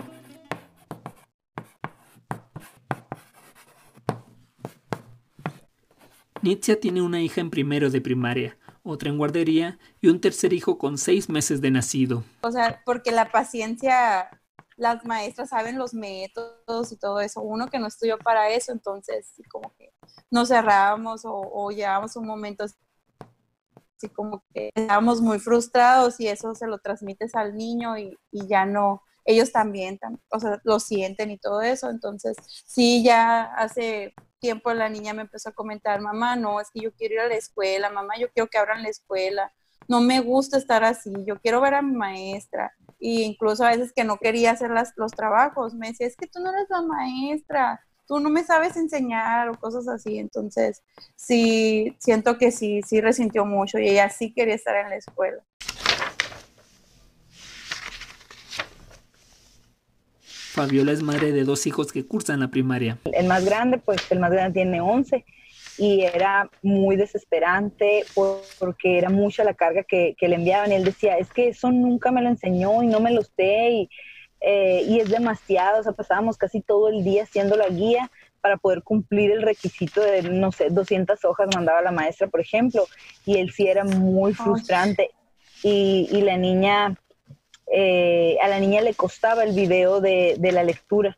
Nitzia 6.42 6.80
tiene 6.80 7.02
una 7.04 7.22
hija 7.22 7.40
en 7.40 7.52
primero 7.52 7.92
de 7.92 8.02
primaria, 8.02 8.58
otra 8.82 9.10
en 9.10 9.18
guardería 9.18 9.78
y 10.00 10.08
un 10.08 10.20
tercer 10.20 10.54
hijo 10.54 10.80
con 10.80 10.98
seis 10.98 11.30
meses 11.30 11.62
de 11.62 11.70
nacido. 11.70 12.24
O 12.42 12.52
sea, 12.52 12.82
porque 12.84 13.12
la 13.12 13.30
paciencia, 13.32 14.28
las 14.76 15.06
maestras 15.06 15.50
saben 15.50 15.78
los 15.78 15.94
métodos 15.94 16.92
y 16.92 16.98
todo 16.98 17.20
eso. 17.20 17.42
Uno 17.42 17.68
que 17.68 17.78
no 17.78 17.86
estudió 17.86 18.18
para 18.18 18.50
eso, 18.50 18.72
entonces 18.72 19.34
como 19.50 19.76
que 19.76 19.94
nos 20.32 20.48
cerrábamos 20.48 21.26
o, 21.26 21.32
o 21.32 21.72
llevábamos 21.72 22.16
un 22.16 22.26
momento 22.26 22.66
así 24.02 24.10
como 24.10 24.44
que 24.54 24.72
estábamos 24.74 25.22
muy 25.22 25.40
frustrados 25.40 26.20
y 26.20 26.28
eso 26.28 26.56
se 26.56 26.66
lo 26.66 26.80
transmites 26.80 27.36
al 27.36 27.56
niño 27.56 27.98
y, 27.98 28.18
ya 28.32 28.66
no, 28.66 29.04
ellos 29.26 29.52
también, 29.52 30.00
o 30.30 30.40
sea, 30.40 30.60
lo 30.64 30.80
sienten 30.80 31.30
y 31.30 31.38
todo 31.38 31.62
eso. 31.62 31.90
Entonces, 31.90 32.36
sí, 32.66 33.04
ya 33.04 33.44
hace 33.44 34.16
tiempo 34.40 34.74
la 34.74 34.90
niña 34.90 35.14
me 35.14 35.22
empezó 35.22 35.50
a 35.50 35.54
comentar, 35.54 36.02
mamá, 36.02 36.36
no, 36.36 36.60
es 36.60 36.70
que 36.72 36.82
yo 36.82 36.92
quiero 36.94 37.16
ir 37.16 37.20
a 37.22 37.28
la 37.28 37.36
escuela, 37.36 37.92
mamá, 37.92 38.16
yo 38.20 38.32
quiero 38.32 38.50
que 38.50 38.58
abran 38.58 38.82
la 38.82 38.90
escuela, 38.90 39.52
no 39.88 40.02
me 40.02 40.20
gusta 40.20 40.58
estar 40.58 40.84
así, 40.84 41.14
yo 41.26 41.40
quiero 41.40 41.62
ver 41.62 41.76
a 41.76 41.84
mi 41.84 41.96
maestra. 41.96 42.74
Y 42.98 43.24
incluso 43.24 43.64
a 43.64 43.70
veces 43.70 43.94
que 43.94 44.04
no 44.04 44.18
quería 44.18 44.52
hacer 44.52 44.72
las, 44.72 44.94
los 44.96 45.12
trabajos, 45.12 45.76
me 45.76 45.90
decía, 45.90 46.08
es 46.08 46.16
que 46.16 46.28
tú 46.28 46.40
no 46.40 46.52
eres 46.52 46.70
la 46.70 46.82
maestra, 46.82 47.80
tú 48.12 48.20
no 48.20 48.30
me 48.30 48.44
sabes 48.44 48.76
enseñar 48.76 49.48
o 49.48 49.54
cosas 49.54 49.88
así. 49.88 50.20
Entonces, 50.20 50.84
sí, 51.16 51.96
siento 51.98 52.38
que 52.38 52.52
sí, 52.52 52.82
sí 52.86 53.00
resintió 53.00 53.46
mucho 53.46 53.80
y 53.80 53.88
ella 53.88 54.10
sí 54.10 54.34
quería 54.34 54.56
estar 54.56 54.76
en 54.76 54.90
la 54.90 54.98
escuela. 54.98 55.42
Fabiola 60.20 60.92
es 60.92 61.02
madre 61.02 61.32
de 61.32 61.46
dos 61.46 61.66
hijos 61.68 61.94
que 61.94 62.06
cursan 62.06 62.42
la 62.42 62.50
primaria. 62.50 62.98
El 63.14 63.28
más 63.28 63.46
grande, 63.46 63.78
pues 63.78 64.02
el 64.12 64.20
más 64.20 64.32
grande 64.32 64.60
tiene 64.60 64.82
11 64.82 65.24
y 65.78 66.02
era 66.02 66.50
muy 66.62 66.98
desesperante 66.98 68.04
porque 68.14 68.98
era 68.98 69.10
mucha 69.10 69.46
la 69.46 69.54
carga 69.54 69.86
que, 69.86 70.18
le 70.20 70.36
enviaban. 70.36 70.74
Y 70.74 70.76
él 70.76 70.84
decía, 70.84 71.18
es 71.18 71.30
que 71.30 71.48
eso 71.48 71.72
nunca 71.72 72.12
me 72.12 72.22
lo 72.22 72.28
enseñó 72.28 72.84
y 72.84 72.88
no 72.88 73.00
me 73.00 73.14
lo 73.14 73.22
sé 73.22 73.70
y, 73.72 73.90
eh, 74.42 74.84
y 74.88 75.00
es 75.00 75.10
demasiado. 75.10 75.80
O 75.80 75.84
sea, 75.84 75.92
pasábamos 75.94 76.38
casi 76.38 76.62
todo 76.62 76.90
el 76.90 77.04
día 77.04 77.24
haciendo 77.24 77.56
la 77.56 77.70
guía 77.70 78.12
para 78.42 78.58
poder 78.58 78.82
cumplir 78.84 79.32
el 79.32 79.44
requisito 79.44 80.02
de, 80.02 80.24
no 80.24 80.52
sé, 80.52 80.70
200 80.70 81.24
hojas 81.26 81.48
mandaba 81.54 81.82
la 81.82 81.92
maestra, 81.92 82.28
por 82.28 82.42
ejemplo, 82.42 82.86
y 83.26 83.38
él 83.38 83.52
sí 83.52 83.68
era 83.68 83.84
muy 83.84 84.34
frustrante. 84.34 85.12
Y, 85.64 86.10
y 86.12 86.22
la 86.22 86.38
niña 86.38 86.98
eh, 87.74 88.38
a 88.42 88.50
la 88.50 88.60
niña 88.60 88.82
le 88.82 88.94
costaba 88.94 89.46
el 89.46 89.56
video 89.56 90.02
de, 90.02 90.38
la 90.42 90.64
lectura, 90.64 91.18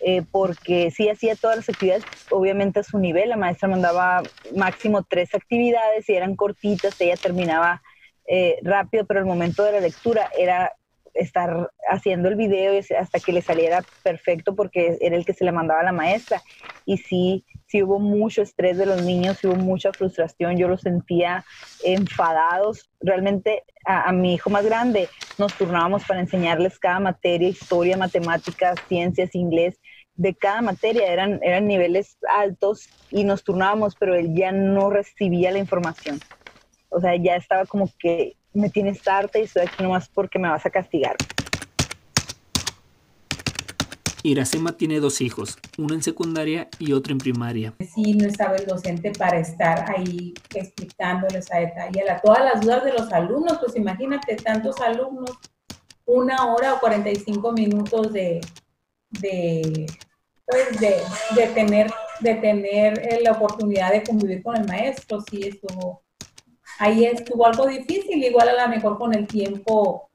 eh, 0.00 0.22
porque 0.32 0.90
sí 0.90 1.10
hacía 1.10 1.36
todas 1.36 1.56
las 1.56 1.68
actividades, 1.68 2.04
obviamente 2.30 2.80
a 2.80 2.82
su 2.82 2.98
nivel, 2.98 3.28
la 3.28 3.36
maestra 3.36 3.68
mandaba 3.68 4.22
máximo 4.54 5.02
tres 5.02 5.34
actividades 5.34 6.08
y 6.08 6.14
eran 6.14 6.34
cortitas, 6.34 6.98
ella 6.98 7.16
terminaba 7.16 7.82
eh, 8.26 8.56
rápido, 8.62 9.04
pero 9.04 9.20
el 9.20 9.26
momento 9.26 9.64
de 9.64 9.72
la 9.72 9.80
lectura 9.80 10.30
era 10.38 10.72
estar 11.18 11.70
haciendo 11.88 12.28
el 12.28 12.36
video 12.36 12.80
hasta 12.98 13.20
que 13.20 13.32
le 13.32 13.42
saliera 13.42 13.82
perfecto 14.02 14.54
porque 14.54 14.98
era 15.00 15.16
el 15.16 15.24
que 15.24 15.34
se 15.34 15.44
le 15.44 15.52
mandaba 15.52 15.80
a 15.80 15.84
la 15.84 15.92
maestra. 15.92 16.42
Y 16.84 16.98
sí, 16.98 17.44
sí 17.66 17.82
hubo 17.82 17.98
mucho 17.98 18.42
estrés 18.42 18.78
de 18.78 18.86
los 18.86 19.02
niños, 19.02 19.42
hubo 19.44 19.56
mucha 19.56 19.92
frustración, 19.92 20.56
yo 20.56 20.68
los 20.68 20.82
sentía 20.82 21.44
enfadados. 21.84 22.90
Realmente 23.00 23.64
a, 23.84 24.12
mi 24.12 24.34
hijo 24.34 24.50
más 24.50 24.64
grande 24.64 25.08
nos 25.38 25.54
turnábamos 25.54 26.04
para 26.04 26.20
enseñarles 26.20 26.78
cada 26.78 27.00
materia, 27.00 27.48
historia, 27.48 27.96
matemáticas, 27.96 28.78
ciencias, 28.88 29.34
inglés. 29.34 29.78
De 30.14 30.34
cada 30.34 30.62
materia 30.62 31.12
eran, 31.12 31.40
eran 31.42 31.66
niveles 31.66 32.16
altos 32.28 32.88
y 33.10 33.24
nos 33.24 33.44
turnábamos, 33.44 33.96
pero 33.96 34.14
él 34.14 34.34
ya 34.34 34.52
no 34.52 34.88
recibía 34.90 35.50
la 35.50 35.58
información. 35.58 36.20
O 36.88 37.00
sea, 37.00 37.16
ya 37.16 37.36
estaba 37.36 37.66
como 37.66 37.90
que 37.98 38.36
me 38.56 38.70
tienes 38.70 39.06
harta 39.06 39.38
y 39.38 39.42
estoy 39.42 39.62
aquí 39.62 39.82
nomás 39.82 40.08
porque 40.08 40.38
me 40.38 40.48
vas 40.48 40.64
a 40.66 40.70
castigar. 40.70 41.16
Iracema 44.22 44.76
tiene 44.76 44.98
dos 44.98 45.20
hijos, 45.20 45.56
uno 45.78 45.94
en 45.94 46.02
secundaria 46.02 46.68
y 46.80 46.92
otro 46.92 47.12
en 47.12 47.18
primaria. 47.18 47.74
Sí, 47.94 48.14
no 48.14 48.26
estaba 48.26 48.56
el 48.56 48.66
docente 48.66 49.12
para 49.16 49.38
estar 49.38 49.88
ahí 49.88 50.34
explicándoles 50.52 51.52
a 51.52 51.58
detalle 51.58 52.10
a 52.10 52.20
todas 52.20 52.44
las 52.44 52.60
dudas 52.60 52.84
de 52.84 52.92
los 52.92 53.12
alumnos, 53.12 53.58
pues 53.60 53.76
imagínate 53.76 54.34
tantos 54.36 54.80
alumnos, 54.80 55.30
una 56.06 56.52
hora 56.52 56.74
o 56.74 56.80
45 56.80 57.52
minutos 57.52 58.12
de, 58.12 58.40
de, 59.10 59.86
pues 60.44 60.80
de, 60.80 61.02
de 61.36 61.46
tener, 61.48 61.92
de 62.18 62.34
tener 62.34 62.98
eh, 62.98 63.20
la 63.22 63.32
oportunidad 63.32 63.92
de 63.92 64.02
convivir 64.02 64.42
con 64.42 64.56
el 64.56 64.66
maestro, 64.66 65.20
sí 65.30 65.42
estuvo 65.46 66.02
ahí 66.78 67.04
estuvo 67.04 67.46
algo 67.46 67.66
difícil, 67.66 68.22
igual 68.22 68.48
a 68.48 68.64
lo 68.64 68.68
mejor 68.68 68.98
con 68.98 69.14
el 69.14 69.26
tiempo 69.26 70.10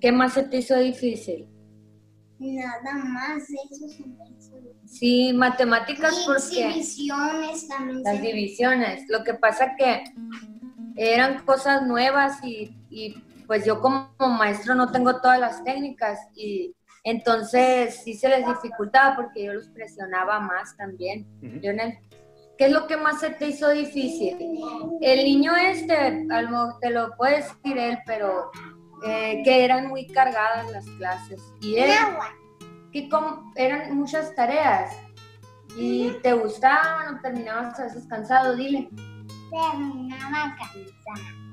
¿Qué 0.00 0.10
más 0.10 0.34
se 0.34 0.42
te 0.44 0.58
hizo 0.58 0.76
difícil? 0.78 1.53
Nada 2.52 3.04
más, 3.04 3.42
eso 3.50 3.86
Sí, 4.86 5.32
matemáticas 5.32 6.12
y 6.22 6.26
porque... 6.26 6.68
divisiones 6.68 7.68
también. 7.68 8.02
Las 8.02 8.22
divisiones. 8.22 9.04
Lo 9.08 9.24
que 9.24 9.34
pasa 9.34 9.74
que 9.76 10.04
eran 10.96 11.44
cosas 11.44 11.86
nuevas 11.86 12.42
y, 12.44 12.76
y, 12.90 13.14
pues 13.46 13.64
yo 13.64 13.80
como 13.80 14.14
maestro 14.38 14.74
no 14.74 14.90
tengo 14.90 15.20
todas 15.20 15.38
las 15.38 15.64
técnicas 15.64 16.18
y 16.34 16.74
entonces 17.02 18.00
sí 18.02 18.14
se 18.14 18.28
les 18.28 18.46
dificultaba 18.46 19.16
porque 19.16 19.44
yo 19.44 19.54
los 19.54 19.68
presionaba 19.68 20.40
más 20.40 20.76
también. 20.76 21.26
¿Qué 22.56 22.66
es 22.66 22.72
lo 22.72 22.86
que 22.86 22.96
más 22.96 23.20
se 23.20 23.30
te 23.30 23.48
hizo 23.48 23.68
difícil? 23.70 24.36
El 25.00 25.24
niño 25.24 25.56
este, 25.56 26.26
algo 26.30 26.78
te 26.80 26.90
lo 26.90 27.14
puede 27.16 27.36
decir 27.36 27.76
él, 27.76 27.98
pero 28.06 28.50
eh, 29.06 29.42
que 29.44 29.64
eran 29.64 29.88
muy 29.88 30.06
cargadas 30.06 30.70
las 30.70 30.86
clases. 30.98 31.42
Y 31.60 31.76
él, 31.76 31.90
que 32.92 33.08
eran 33.56 33.96
muchas 33.96 34.34
tareas. 34.34 34.96
¿Y 35.76 36.10
te 36.22 36.32
gustaban 36.32 37.16
o 37.16 37.20
terminabas 37.20 37.78
a 37.80 37.84
veces 37.84 38.06
cansado? 38.06 38.54
Dile. 38.54 38.88
Terminaba 39.50 40.56
cansado. 40.56 41.44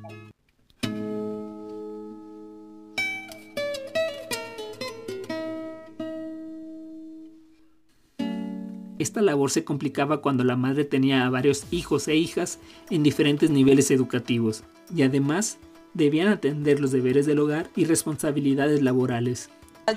Esta 9.02 9.24
labor 9.24 9.50
se 9.50 9.64
complicaba 9.64 10.22
cuando 10.22 10.44
la 10.44 10.56
madre 10.56 10.86
tenía 10.86 11.26
a 11.26 11.30
varios 11.32 11.66
hijos 11.72 12.08
e 12.08 12.16
hijas 12.16 12.60
en 12.92 13.02
diferentes 13.02 13.50
niveles 13.50 13.90
educativos 13.90 14.64
y 14.96 15.02
además 15.02 15.58
debían 15.94 16.28
atender 16.30 16.80
los 16.80 16.92
deberes 16.92 17.26
del 17.26 17.40
hogar 17.40 17.70
y 17.76 17.86
responsabilidades 17.86 18.82
laborales. 18.82 19.50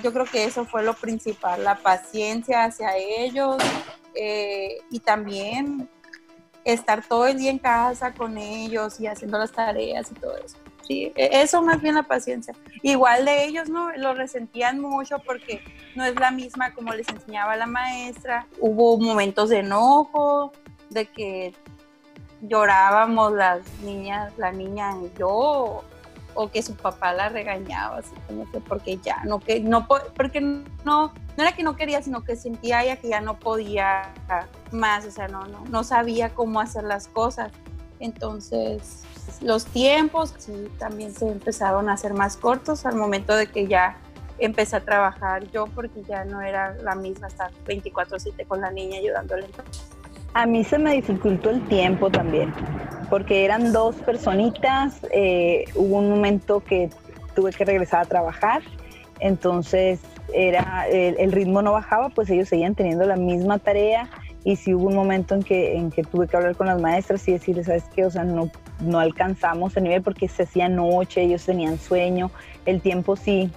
Yo 0.03 0.11
creo 0.11 0.25
que 0.25 0.45
eso 0.45 0.65
fue 0.65 0.83
lo 0.83 0.93
principal, 0.93 1.63
la 1.63 1.77
paciencia 1.77 2.65
hacia 2.65 2.97
ellos 2.97 3.57
eh, 4.15 4.77
y 4.89 4.99
también 4.99 5.87
estar 6.63 7.07
todo 7.07 7.27
el 7.27 7.37
día 7.37 7.51
en 7.51 7.59
casa 7.59 8.13
con 8.13 8.37
ellos 8.37 8.99
y 8.99 9.07
haciendo 9.07 9.37
las 9.37 9.51
tareas 9.51 10.11
y 10.11 10.15
todo 10.15 10.35
eso. 10.37 10.57
Sí, 10.87 11.11
e, 11.15 11.41
eso 11.41 11.61
más 11.61 11.81
bien 11.81 11.95
la 11.95 12.03
paciencia. 12.03 12.53
Igual 12.81 13.25
de 13.25 13.45
ellos, 13.45 13.69
¿no? 13.69 13.95
Lo 13.97 14.13
resentían 14.13 14.79
mucho 14.79 15.19
porque 15.19 15.61
no 15.95 16.03
es 16.03 16.15
la 16.15 16.31
misma 16.31 16.73
como 16.73 16.93
les 16.93 17.07
enseñaba 17.07 17.55
la 17.55 17.67
maestra. 17.67 18.47
Hubo 18.59 18.97
momentos 18.97 19.49
de 19.49 19.59
enojo, 19.59 20.51
de 20.89 21.05
que 21.05 21.53
llorábamos 22.47 23.33
las 23.33 23.61
niñas, 23.83 24.33
la 24.37 24.51
niña 24.51 24.95
y 25.01 25.11
yo, 25.17 25.83
o 26.35 26.51
que 26.51 26.61
su 26.61 26.75
papá 26.75 27.13
la 27.13 27.29
regañaba, 27.29 27.97
así 27.97 28.13
como 28.27 28.49
que 28.51 28.59
porque 28.59 28.97
ya 28.97 29.23
no, 29.23 29.39
que 29.39 29.61
no, 29.61 29.87
porque 29.87 30.41
no, 30.41 30.65
no 30.83 31.13
era 31.37 31.53
que 31.53 31.63
no 31.63 31.75
quería, 31.75 32.01
sino 32.01 32.23
que 32.23 32.35
sentía 32.35 32.83
ella 32.83 32.97
que 32.97 33.09
ya 33.09 33.21
no 33.21 33.39
podía 33.39 34.13
más, 34.71 35.05
o 35.05 35.11
sea, 35.11 35.27
no, 35.27 35.45
no, 35.47 35.63
no 35.69 35.83
sabía 35.83 36.33
cómo 36.33 36.59
hacer 36.59 36.83
las 36.83 37.07
cosas. 37.07 37.51
Entonces, 37.99 39.03
los 39.41 39.65
tiempos 39.65 40.33
sí 40.37 40.69
también 40.77 41.13
se 41.13 41.27
empezaron 41.27 41.89
a 41.89 41.93
hacer 41.93 42.13
más 42.13 42.35
cortos 42.35 42.85
al 42.85 42.95
momento 42.95 43.35
de 43.35 43.47
que 43.47 43.67
ya 43.67 43.97
empecé 44.37 44.75
a 44.75 44.81
trabajar 44.83 45.49
yo, 45.51 45.67
porque 45.67 46.03
ya 46.03 46.25
no 46.25 46.41
era 46.41 46.75
la 46.75 46.95
misma 46.95 47.27
estar 47.27 47.51
24/7 47.65 48.45
con 48.45 48.59
la 48.59 48.71
niña 48.71 48.99
ayudándole. 48.99 49.47
A 50.35 50.45
mí 50.45 50.65
se 50.65 50.77
me 50.77 50.93
dificultó 50.93 51.49
el 51.49 51.65
tiempo 51.69 52.09
también, 52.09 52.53
porque 53.09 53.45
eran 53.45 53.71
dos 53.71 53.95
personitas. 53.95 54.99
Eh, 55.13 55.63
hubo 55.75 55.99
un 55.99 56.09
momento 56.09 56.59
que 56.59 56.89
tuve 57.33 57.51
que 57.51 57.63
regresar 57.63 58.01
a 58.01 58.05
trabajar, 58.05 58.61
entonces 59.21 60.01
era 60.33 60.89
el, 60.89 61.31
ritmo 61.31 61.61
no 61.61 61.71
bajaba, 61.71 62.09
pues 62.09 62.29
ellos 62.29 62.49
seguían 62.49 62.75
teniendo 62.75 63.05
la 63.05 63.15
misma 63.15 63.59
tarea 63.59 64.09
y 64.43 64.57
si 64.57 64.73
hubo 64.73 64.87
un 64.87 64.95
momento 64.95 65.35
en 65.35 65.43
que, 65.43 65.77
en 65.77 65.89
que 65.89 66.03
tuve 66.03 66.27
que 66.27 66.35
hablar 66.35 66.57
con 66.57 66.67
las 66.67 66.81
maestras 66.81 67.25
y 67.29 67.31
decirles, 67.31 67.67
¿sabes 67.67 67.85
qué? 67.95 68.03
O 68.03 68.11
sea, 68.11 68.25
no, 68.25 68.51
no 68.81 68.99
alcanzamos 68.99 69.77
el 69.77 69.83
nivel 69.83 70.01
porque 70.01 70.27
se 70.27 70.43
hacía 70.43 70.67
noche, 70.67 71.21
ellos 71.21 71.45
tenían 71.45 71.79
sueño, 71.79 72.29
el 72.65 72.81
tiempo 72.81 73.15
sí, 73.15 73.49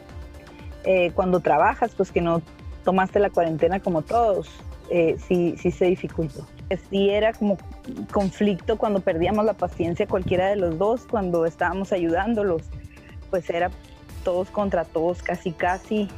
eh, 0.84 1.10
cuando 1.16 1.40
trabajas, 1.40 1.96
pues 1.96 2.12
que 2.12 2.20
no 2.20 2.40
tomaste 2.84 3.18
la 3.18 3.30
cuarentena 3.30 3.80
como 3.80 4.02
todos, 4.02 4.48
eh, 4.90 5.16
sí, 5.26 5.56
sí 5.58 5.72
se 5.72 5.86
dificultó. 5.86 6.46
Sí 6.90 7.10
era 7.10 7.32
como 7.32 7.56
conflicto 8.12 8.76
cuando 8.76 9.00
perdíamos 9.00 9.44
la 9.44 9.54
paciencia 9.54 10.06
cualquiera 10.06 10.48
de 10.48 10.56
los 10.56 10.76
dos, 10.76 11.06
cuando 11.06 11.46
estábamos 11.46 11.92
ayudándolos, 11.92 12.62
pues 13.30 13.48
era 13.48 13.70
todos 14.22 14.50
contra 14.50 14.84
todos, 14.84 15.22
casi 15.22 15.52
casi. 15.52 16.08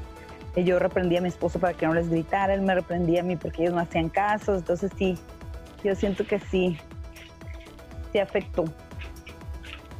Yo 0.56 0.80
reprendía 0.80 1.20
a 1.20 1.22
mi 1.22 1.28
esposo 1.28 1.60
para 1.60 1.74
que 1.74 1.86
no 1.86 1.94
les 1.94 2.08
gritara, 2.08 2.54
él 2.54 2.62
me 2.62 2.74
reprendía 2.74 3.20
a 3.20 3.22
mí 3.22 3.36
porque 3.36 3.62
ellos 3.62 3.74
no 3.74 3.80
hacían 3.80 4.08
caso, 4.08 4.56
entonces 4.56 4.90
sí, 4.98 5.16
yo 5.84 5.94
siento 5.94 6.26
que 6.26 6.40
sí, 6.40 6.76
sí 8.10 8.18
afectó. 8.18 8.64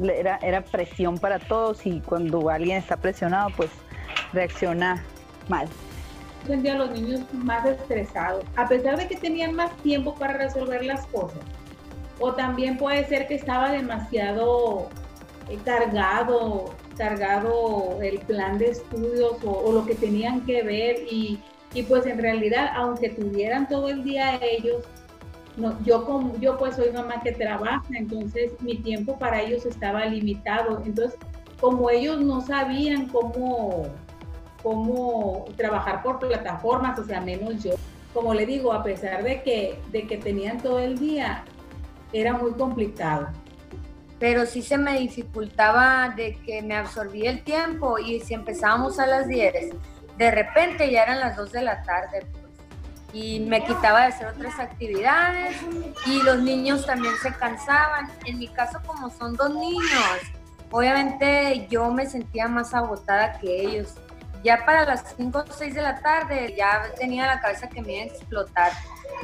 Era, 0.00 0.38
era 0.42 0.62
presión 0.62 1.18
para 1.18 1.38
todos 1.38 1.86
y 1.86 2.00
cuando 2.00 2.48
alguien 2.50 2.78
está 2.78 2.96
presionado, 2.96 3.50
pues 3.56 3.70
reacciona 4.32 5.04
mal 5.48 5.68
sentía 6.46 6.74
a 6.74 6.78
los 6.78 6.90
niños 6.90 7.20
más 7.32 7.66
estresados, 7.66 8.44
a 8.56 8.68
pesar 8.68 8.98
de 8.98 9.08
que 9.08 9.16
tenían 9.16 9.54
más 9.54 9.76
tiempo 9.78 10.14
para 10.14 10.34
resolver 10.34 10.84
las 10.84 11.06
cosas. 11.06 11.40
O 12.18 12.34
también 12.34 12.76
puede 12.76 13.04
ser 13.06 13.26
que 13.28 13.34
estaba 13.34 13.70
demasiado 13.70 14.88
eh, 15.48 15.58
cargado, 15.64 16.74
cargado 16.96 17.98
el 18.02 18.18
plan 18.20 18.58
de 18.58 18.70
estudios 18.70 19.36
o, 19.44 19.72
lo 19.72 19.86
que 19.86 19.94
tenían 19.94 20.42
que 20.42 20.62
ver 20.62 20.96
y, 21.10 21.38
y, 21.72 21.82
pues 21.84 22.04
en 22.06 22.18
realidad, 22.18 22.72
aunque 22.74 23.08
tuvieran 23.10 23.68
todo 23.68 23.88
el 23.88 24.04
día 24.04 24.38
ellos, 24.42 24.84
yo, 25.84 26.04
como, 26.04 26.36
yo 26.38 26.56
pues 26.58 26.76
soy 26.76 26.90
mamá 26.92 27.20
que 27.22 27.32
trabaja, 27.32 27.84
entonces 27.90 28.52
mi 28.60 28.76
tiempo 28.76 29.18
para 29.18 29.42
ellos 29.42 29.66
estaba 29.66 30.04
limitado. 30.06 30.82
Entonces, 30.84 31.18
como 31.60 31.90
ellos 31.90 32.20
no 32.20 32.40
sabían 32.40 33.08
cómo 33.08 33.86
cómo 34.62 35.46
trabajar 35.56 36.02
por 36.02 36.18
plataformas, 36.18 36.98
o 36.98 37.04
sea, 37.04 37.20
menos 37.20 37.62
yo. 37.62 37.72
Como 38.12 38.34
le 38.34 38.46
digo, 38.46 38.72
a 38.72 38.82
pesar 38.82 39.22
de 39.22 39.42
que, 39.42 39.80
de 39.90 40.06
que 40.06 40.16
tenían 40.16 40.58
todo 40.58 40.80
el 40.80 40.98
día, 40.98 41.44
era 42.12 42.32
muy 42.32 42.52
complicado. 42.52 43.28
Pero 44.18 44.44
sí 44.44 44.62
se 44.62 44.76
me 44.76 44.98
dificultaba 44.98 46.10
de 46.10 46.36
que 46.44 46.60
me 46.62 46.76
absorbía 46.76 47.30
el 47.30 47.42
tiempo 47.42 47.98
y 47.98 48.20
si 48.20 48.34
empezábamos 48.34 48.98
a 48.98 49.06
las 49.06 49.28
10, 49.28 49.74
de 50.18 50.30
repente 50.30 50.90
ya 50.90 51.04
eran 51.04 51.20
las 51.20 51.36
2 51.36 51.52
de 51.52 51.62
la 51.62 51.82
tarde 51.82 52.26
pues, 52.30 52.44
y 53.14 53.40
me 53.40 53.64
quitaba 53.64 54.02
de 54.02 54.06
hacer 54.08 54.28
otras 54.28 54.58
actividades 54.58 55.56
y 56.06 56.22
los 56.22 56.40
niños 56.40 56.84
también 56.84 57.14
se 57.22 57.32
cansaban. 57.32 58.10
En 58.26 58.38
mi 58.38 58.48
caso, 58.48 58.78
como 58.86 59.08
son 59.10 59.34
dos 59.36 59.54
niños, 59.54 60.20
obviamente 60.70 61.66
yo 61.70 61.90
me 61.90 62.04
sentía 62.06 62.46
más 62.46 62.74
agotada 62.74 63.38
que 63.38 63.62
ellos 63.62 63.94
ya 64.42 64.64
para 64.64 64.84
las 64.84 65.14
5 65.16 65.44
o 65.48 65.52
6 65.52 65.74
de 65.74 65.82
la 65.82 66.00
tarde 66.00 66.54
ya 66.56 66.82
tenía 66.98 67.26
la 67.26 67.40
cabeza 67.40 67.68
que 67.68 67.82
me 67.82 67.92
iba 67.94 68.02
a 68.02 68.06
explotar, 68.06 68.72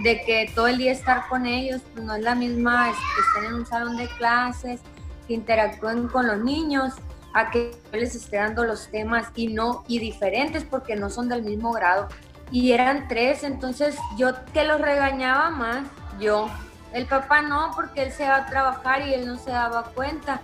de 0.03 0.23
que 0.23 0.51
todo 0.55 0.67
el 0.67 0.79
día 0.79 0.93
estar 0.93 1.27
con 1.29 1.47
ellos, 1.47 1.81
pues 1.93 2.05
no 2.05 2.15
es 2.15 2.23
la 2.23 2.35
misma 2.35 2.93
que 2.93 3.21
estén 3.21 3.45
en 3.51 3.55
un 3.61 3.67
salón 3.67 3.97
de 3.97 4.09
clases, 4.19 4.81
que 5.27 5.35
interactúen 5.35 6.09
con 6.09 6.27
los 6.27 6.39
niños, 6.39 6.95
a 7.37 7.51
que 7.51 7.79
les 7.93 8.15
esté 8.15 8.37
dando 8.37 8.65
los 8.65 8.89
temas 8.89 9.27
y 9.35 9.49
no, 9.49 9.85
y 9.89 9.99
diferentes 9.99 10.65
porque 10.65 10.97
no 10.97 11.11
son 11.11 11.29
del 11.29 11.43
mismo 11.43 11.71
grado. 11.73 12.09
Y 12.51 12.73
eran 12.73 13.09
tres, 13.09 13.43
entonces 13.43 13.97
yo 14.17 14.33
que 14.55 14.65
los 14.65 14.81
regañaba 14.81 15.51
más, 15.51 15.87
yo. 16.19 16.49
El 16.93 17.07
papá 17.07 17.43
no, 17.43 17.73
porque 17.75 18.05
él 18.05 18.13
se 18.13 18.27
va 18.27 18.37
a 18.37 18.47
trabajar 18.47 19.07
y 19.07 19.13
él 19.13 19.27
no 19.27 19.37
se 19.37 19.51
daba 19.51 19.85
cuenta. 19.95 20.41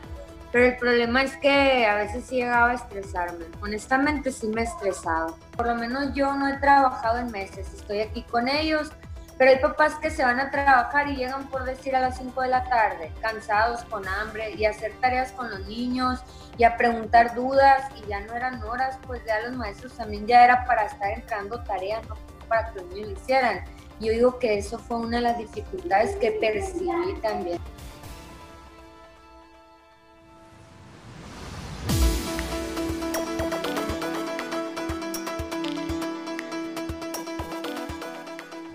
Pero 0.53 0.67
el 0.67 0.77
problema 0.77 1.23
es 1.23 1.35
que 1.39 1.87
a 1.87 1.97
veces 1.97 2.27
sí 2.27 2.37
llegaba 2.37 2.73
a 2.73 2.75
estresarme. 2.75 3.47
Honestamente 3.63 4.31
sí 4.31 4.49
me 4.49 4.61
he 4.61 4.65
estresado. 4.65 5.39
Por 5.57 5.67
lo 5.67 5.75
menos 5.75 6.13
yo 6.13 6.35
no 6.35 6.47
he 6.47 6.59
trabajado 6.59 7.19
en 7.19 7.31
meses. 7.31 7.73
Estoy 7.73 8.01
aquí 8.01 8.23
con 8.25 8.49
ellos. 8.49 8.93
Pero 9.39 9.51
hay 9.51 9.59
papás 9.59 9.95
que 9.95 10.11
se 10.11 10.23
van 10.23 10.39
a 10.39 10.51
trabajar 10.51 11.09
y 11.09 11.17
llegan 11.17 11.49
por 11.49 11.65
decir 11.65 11.97
a 11.97 12.01
las 12.01 12.19
5 12.19 12.43
de 12.43 12.49
la 12.49 12.65
tarde, 12.65 13.11
cansados, 13.23 13.83
con 13.87 14.07
hambre, 14.07 14.53
y 14.53 14.67
hacer 14.67 14.93
tareas 15.01 15.33
con 15.33 15.51
los 15.51 15.67
niños 15.67 16.21
y 16.59 16.65
a 16.65 16.77
preguntar 16.77 17.35
dudas. 17.35 17.83
Y 17.97 18.07
ya 18.09 18.21
no 18.21 18.35
eran 18.35 18.63
horas, 18.63 18.99
pues 19.07 19.25
ya 19.27 19.41
los 19.41 19.57
maestros 19.57 19.95
también 19.95 20.27
ya 20.27 20.45
era 20.45 20.67
para 20.67 20.85
estar 20.85 21.11
entrando 21.11 21.61
tareas, 21.65 22.07
no 22.09 22.17
para 22.47 22.71
que 22.71 22.81
los 22.81 22.89
niños 22.91 23.09
lo 23.09 23.15
hicieran. 23.15 23.65
Yo 24.01 24.13
digo 24.13 24.39
que 24.39 24.59
eso 24.59 24.79
fue 24.79 24.99
una 24.99 25.17
de 25.17 25.23
las 25.23 25.39
dificultades 25.39 26.15
que 26.17 26.33
percibí 26.33 27.15
también. 27.23 27.59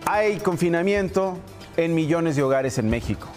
Hay 0.10 0.38
confinamiento 0.38 1.38
en 1.76 1.94
millones 1.94 2.38
de 2.38 2.44
hogares 2.44 2.78
en 2.78 2.90
México. 2.90 3.28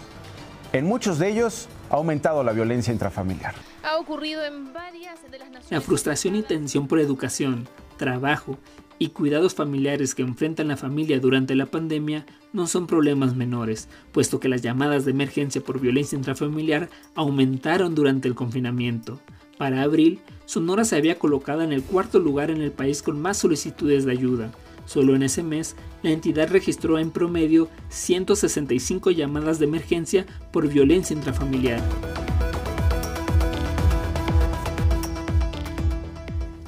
En 0.71 0.85
muchos 0.85 1.19
de 1.19 1.29
ellos 1.29 1.67
ha 1.89 1.95
aumentado 1.95 2.45
la 2.45 2.53
violencia 2.53 2.93
intrafamiliar. 2.93 3.55
Ha 3.83 3.97
ocurrido 3.97 4.41
en 4.45 4.71
varias 4.71 5.21
de 5.29 5.37
las 5.37 5.51
naciones. 5.51 5.69
La 5.69 5.81
frustración 5.81 6.37
y 6.37 6.43
tensión 6.43 6.87
por 6.87 7.01
educación, 7.01 7.67
trabajo 7.97 8.57
y 8.99 9.09
cuidados 9.09 9.53
familiares 9.53 10.15
que 10.15 10.21
enfrentan 10.21 10.69
la 10.69 10.77
familia 10.77 11.19
durante 11.19 11.55
la 11.55 11.65
pandemia 11.65 12.25
no 12.53 12.67
son 12.67 12.87
problemas 12.87 13.35
menores, 13.35 13.89
puesto 14.13 14.39
que 14.39 14.47
las 14.47 14.61
llamadas 14.61 15.03
de 15.03 15.11
emergencia 15.11 15.59
por 15.59 15.81
violencia 15.81 16.15
intrafamiliar 16.15 16.89
aumentaron 17.15 17.95
durante 17.95 18.29
el 18.29 18.35
confinamiento. 18.35 19.19
Para 19.57 19.81
abril, 19.81 20.21
Sonora 20.45 20.85
se 20.85 20.95
había 20.95 21.19
colocado 21.19 21.63
en 21.63 21.73
el 21.73 21.83
cuarto 21.83 22.19
lugar 22.19 22.49
en 22.49 22.61
el 22.61 22.71
país 22.71 23.01
con 23.01 23.21
más 23.21 23.35
solicitudes 23.35 24.05
de 24.05 24.13
ayuda, 24.13 24.51
Solo 24.85 25.15
en 25.15 25.23
ese 25.23 25.43
mes, 25.43 25.75
la 26.01 26.09
entidad 26.09 26.49
registró 26.49 26.99
en 26.99 27.11
promedio 27.11 27.69
165 27.89 29.11
llamadas 29.11 29.59
de 29.59 29.65
emergencia 29.65 30.25
por 30.51 30.67
violencia 30.67 31.15
intrafamiliar. 31.15 31.81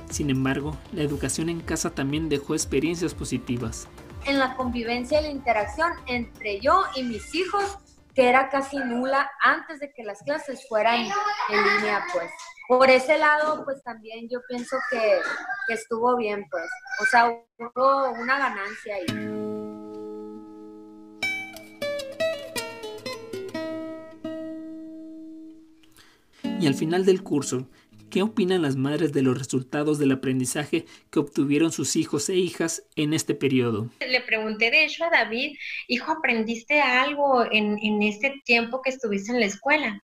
Sin 0.09 0.29
embargo, 0.29 0.77
la 0.91 1.01
educación 1.01 1.49
en 1.49 1.59
casa 1.59 1.89
también 1.89 2.29
dejó 2.29 2.53
experiencias 2.53 3.15
positivas. 3.15 3.87
En 4.25 4.37
la 4.37 4.55
convivencia 4.55 5.19
y 5.19 5.23
la 5.23 5.29
interacción 5.31 5.91
entre 6.05 6.59
yo 6.61 6.83
y 6.95 7.03
mis 7.03 7.33
hijos, 7.33 7.79
que 8.13 8.29
era 8.29 8.49
casi 8.49 8.77
nula 8.77 9.31
antes 9.43 9.79
de 9.79 9.91
que 9.91 10.03
las 10.03 10.21
clases 10.21 10.67
fueran 10.69 11.01
en 11.01 11.09
línea, 11.49 12.05
pues 12.13 12.29
por 12.67 12.89
ese 12.89 13.17
lado, 13.17 13.63
pues 13.65 13.81
también 13.83 14.27
yo 14.29 14.39
pienso 14.47 14.77
que, 14.89 15.19
estuvo 15.73 16.15
bien, 16.17 16.45
pues. 16.49 16.65
O 17.01 17.05
sea, 17.05 17.29
hubo 17.57 18.11
una 18.21 18.37
ganancia 18.37 18.95
ahí. 18.95 19.53
Y 26.59 26.67
al 26.67 26.75
final 26.75 27.05
del 27.05 27.23
curso, 27.23 27.67
¿qué 28.09 28.21
opinan 28.21 28.61
las 28.61 28.77
madres 28.77 29.11
de 29.11 29.21
los 29.21 29.37
resultados 29.37 29.99
del 29.99 30.13
aprendizaje 30.13 30.85
que 31.09 31.19
obtuvieron 31.19 31.73
sus 31.73 31.97
hijos 31.97 32.29
e 32.29 32.35
hijas 32.35 32.83
en 32.95 33.13
este 33.13 33.35
periodo? 33.35 33.89
Le 33.99 34.21
pregunté 34.21 34.71
de 34.71 34.85
hecho 34.85 35.03
a 35.03 35.09
David, 35.09 35.57
hijo, 35.89 36.11
¿aprendiste 36.11 36.79
algo 36.79 37.43
en, 37.51 37.77
en 37.79 38.01
este 38.03 38.41
tiempo 38.45 38.81
que 38.81 38.91
estuviste 38.91 39.33
en 39.33 39.41
la 39.41 39.47
escuela? 39.47 40.01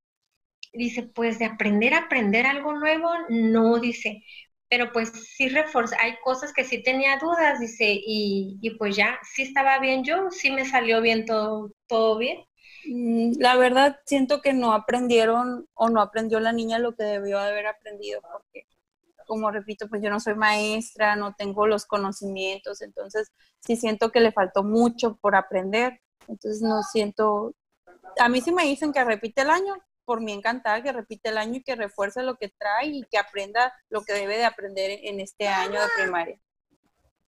Dice, 0.74 1.04
pues 1.04 1.40
de 1.40 1.46
aprender 1.46 1.94
a 1.94 2.00
aprender 2.00 2.46
algo 2.46 2.74
nuevo, 2.74 3.10
no, 3.30 3.80
dice, 3.80 4.24
pero 4.70 4.92
pues 4.92 5.12
sí 5.12 5.50
reforza, 5.50 5.96
hay 6.00 6.16
cosas 6.24 6.52
que 6.52 6.64
sí 6.64 6.82
tenía 6.82 7.20
dudas, 7.20 7.60
dice, 7.60 7.86
y, 7.90 8.76
pues 8.80 8.96
ya, 8.96 9.20
sí 9.24 9.44
estaba 9.44 9.78
bien 9.80 10.04
yo, 10.04 10.32
sí 10.32 10.52
me 10.52 10.66
salió 10.66 11.00
bien 11.02 11.26
todo, 11.26 11.72
todo 11.88 12.18
bien. 12.18 12.44
Mm, 12.88 13.34
la 13.40 13.56
verdad, 13.56 14.00
siento 14.06 14.42
que 14.42 14.54
no 14.54 14.74
aprendieron 14.74 15.68
o 15.76 15.90
no 15.90 16.02
aprendió 16.02 16.40
la 16.40 16.54
niña 16.54 16.80
lo 16.80 16.96
que 16.96 17.04
debió 17.04 17.40
de 17.40 17.50
haber 17.50 17.68
aprendido, 17.68 18.22
porque, 18.32 18.66
como 19.28 19.52
repito, 19.52 19.88
pues 19.88 20.02
yo 20.02 20.10
no 20.10 20.20
soy 20.20 20.36
maestra, 20.36 21.16
no 21.16 21.36
tengo 21.36 21.68
los 21.68 21.86
conocimientos, 21.86 22.82
entonces 22.82 23.32
sí 23.60 23.76
siento 23.76 24.12
que 24.12 24.22
le 24.22 24.32
faltó 24.32 24.64
mucho 24.64 25.18
por 25.22 25.36
aprender, 25.36 26.02
entonces 26.28 26.62
no 26.62 26.82
siento, 26.82 27.54
a 28.18 28.28
mí 28.28 28.42
sí 28.42 28.52
me 28.52 28.64
dicen 28.66 28.92
que 28.92 29.04
repite 29.04 29.44
el 29.44 29.52
año, 29.52 29.76
por 30.06 30.22
mí 30.22 30.34
encantada 30.34 30.82
que 30.84 30.92
repite 30.92 31.30
el 31.30 31.38
año 31.38 31.58
y 31.58 31.64
que 31.64 31.76
refuerce 31.76 32.24
lo 32.24 32.36
que 32.36 32.50
trae 32.50 32.88
y 32.88 33.04
que 33.04 33.18
aprenda 33.18 33.74
lo 33.90 34.04
que 34.04 34.14
debe 34.14 34.38
de 34.38 34.46
aprender 34.46 35.00
en 35.04 35.20
este 35.20 35.48
año 35.48 35.80
de 35.80 35.88
primaria. 36.02 36.40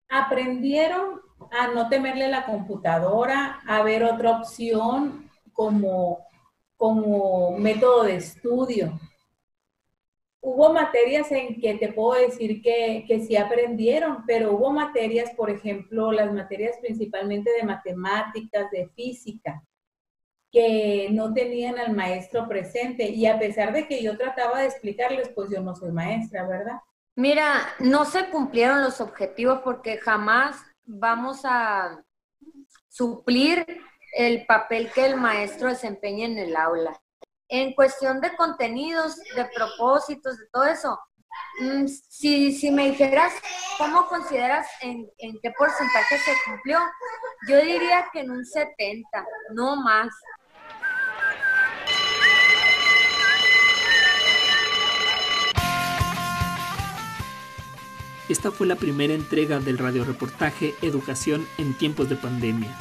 Aprendieron 0.09 1.21
a 1.51 1.67
no 1.67 1.89
temerle 1.89 2.27
la 2.27 2.45
computadora, 2.45 3.61
a 3.67 3.81
ver 3.81 4.03
otra 4.03 4.39
opción 4.39 5.29
como, 5.53 6.25
como 6.77 7.57
método 7.57 8.03
de 8.03 8.17
estudio. 8.17 8.99
hubo 10.41 10.71
materias 10.71 11.31
en 11.31 11.59
que 11.59 11.73
te 11.75 11.91
puedo 11.91 12.21
decir 12.21 12.61
que, 12.61 13.03
que 13.07 13.19
sí 13.21 13.35
aprendieron, 13.35 14.23
pero 14.27 14.51
hubo 14.53 14.71
materias, 14.71 15.31
por 15.35 15.49
ejemplo, 15.49 16.11
las 16.11 16.31
materias 16.31 16.77
principalmente 16.79 17.49
de 17.51 17.63
matemáticas, 17.63 18.69
de 18.69 18.88
física, 18.89 19.63
que 20.55 21.09
no 21.11 21.33
tenían 21.33 21.77
al 21.77 21.93
maestro 21.93 22.47
presente. 22.47 23.09
Y 23.09 23.25
a 23.25 23.37
pesar 23.37 23.73
de 23.73 23.89
que 23.89 24.01
yo 24.01 24.17
trataba 24.17 24.61
de 24.61 24.67
explicarles, 24.67 25.27
pues 25.35 25.49
yo 25.49 25.61
no 25.61 25.75
soy 25.75 25.91
maestra, 25.91 26.47
¿verdad? 26.47 26.79
Mira, 27.17 27.73
no 27.79 28.05
se 28.05 28.29
cumplieron 28.29 28.81
los 28.81 29.01
objetivos 29.01 29.59
porque 29.65 29.97
jamás 29.97 30.55
vamos 30.85 31.41
a 31.43 32.01
suplir 32.87 33.65
el 34.15 34.45
papel 34.45 34.89
que 34.93 35.05
el 35.05 35.17
maestro 35.17 35.67
desempeña 35.67 36.25
en 36.25 36.37
el 36.37 36.55
aula. 36.55 37.01
En 37.49 37.73
cuestión 37.73 38.21
de 38.21 38.33
contenidos, 38.37 39.17
de 39.35 39.49
propósitos, 39.53 40.37
de 40.37 40.45
todo 40.53 40.63
eso, 40.63 40.97
mm, 41.59 41.85
si, 41.85 42.53
si 42.53 42.71
me 42.71 42.91
dijeras 42.91 43.33
cómo 43.77 44.07
consideras 44.07 44.67
en, 44.79 45.05
en 45.17 45.37
qué 45.43 45.51
porcentaje 45.51 46.17
se 46.17 46.31
cumplió, 46.45 46.79
yo 47.49 47.57
diría 47.57 48.07
que 48.13 48.21
en 48.21 48.31
un 48.31 48.45
70, 48.45 49.25
no 49.53 49.75
más. 49.75 50.07
Esta 58.27 58.51
fue 58.51 58.65
la 58.65 58.75
primera 58.75 59.13
entrega 59.13 59.59
del 59.59 59.77
radioreportaje 59.77 60.73
Educación 60.81 61.45
en 61.59 61.75
tiempos 61.75 62.09
de 62.09 62.15
pandemia, 62.15 62.75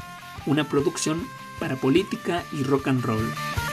una 0.47 0.69
producción 0.69 1.29
para 1.61 1.77
política 1.77 2.45
y 2.51 2.63
rock 2.63 2.89
and 2.89 3.05
roll. 3.05 3.64